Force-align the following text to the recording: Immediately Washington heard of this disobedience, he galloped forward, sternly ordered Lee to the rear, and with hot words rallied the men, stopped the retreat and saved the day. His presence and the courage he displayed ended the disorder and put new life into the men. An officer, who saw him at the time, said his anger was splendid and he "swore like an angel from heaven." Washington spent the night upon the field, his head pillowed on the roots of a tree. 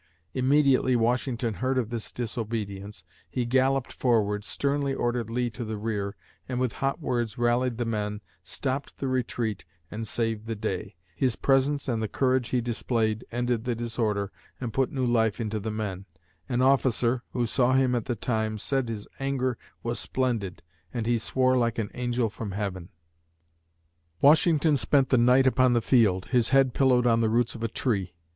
Immediately 0.33 0.95
Washington 0.95 1.53
heard 1.53 1.77
of 1.77 1.91
this 1.91 2.11
disobedience, 2.11 3.03
he 3.29 3.45
galloped 3.45 3.93
forward, 3.93 4.43
sternly 4.43 4.95
ordered 4.95 5.29
Lee 5.29 5.51
to 5.51 5.63
the 5.63 5.77
rear, 5.77 6.15
and 6.49 6.59
with 6.59 6.73
hot 6.81 6.99
words 6.99 7.37
rallied 7.37 7.77
the 7.77 7.85
men, 7.85 8.19
stopped 8.43 8.97
the 8.97 9.07
retreat 9.07 9.63
and 9.91 10.07
saved 10.07 10.47
the 10.47 10.55
day. 10.55 10.95
His 11.15 11.35
presence 11.35 11.87
and 11.87 12.01
the 12.01 12.07
courage 12.07 12.49
he 12.49 12.61
displayed 12.61 13.23
ended 13.31 13.63
the 13.63 13.75
disorder 13.75 14.31
and 14.59 14.73
put 14.73 14.91
new 14.91 15.05
life 15.05 15.39
into 15.39 15.59
the 15.59 15.69
men. 15.69 16.05
An 16.49 16.63
officer, 16.63 17.21
who 17.33 17.45
saw 17.45 17.73
him 17.73 17.93
at 17.93 18.05
the 18.05 18.15
time, 18.15 18.57
said 18.57 18.89
his 18.89 19.07
anger 19.19 19.55
was 19.83 19.99
splendid 19.99 20.63
and 20.91 21.05
he 21.05 21.19
"swore 21.19 21.55
like 21.55 21.77
an 21.77 21.91
angel 21.93 22.27
from 22.31 22.53
heaven." 22.53 22.89
Washington 24.19 24.77
spent 24.77 25.09
the 25.09 25.17
night 25.19 25.45
upon 25.45 25.73
the 25.73 25.79
field, 25.79 26.25
his 26.29 26.49
head 26.49 26.73
pillowed 26.73 27.05
on 27.05 27.21
the 27.21 27.29
roots 27.29 27.53
of 27.53 27.61
a 27.61 27.67
tree. 27.67 28.15